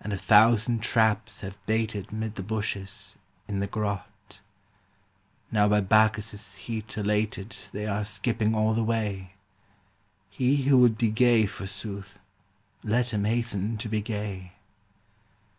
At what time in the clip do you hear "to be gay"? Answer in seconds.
13.76-14.54